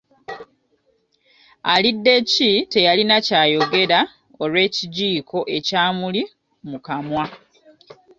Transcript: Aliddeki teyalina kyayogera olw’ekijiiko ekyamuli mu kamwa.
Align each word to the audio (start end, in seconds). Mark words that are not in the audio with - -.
Aliddeki 1.73 2.51
teyalina 2.71 3.17
kyayogera 3.27 3.99
olw’ekijiiko 4.43 5.39
ekyamuli 5.57 6.21
mu 6.69 6.77
kamwa. 6.85 7.25